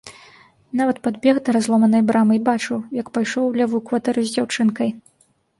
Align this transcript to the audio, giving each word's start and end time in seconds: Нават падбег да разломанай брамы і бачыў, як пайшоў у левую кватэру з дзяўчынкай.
Нават 0.79 1.01
падбег 1.07 1.35
да 1.49 1.55
разломанай 1.57 2.03
брамы 2.09 2.33
і 2.39 2.43
бачыў, 2.49 2.81
як 3.01 3.15
пайшоў 3.19 3.43
у 3.51 3.55
левую 3.63 3.85
кватэру 3.91 4.21
з 4.31 4.37
дзяўчынкай. 4.37 4.89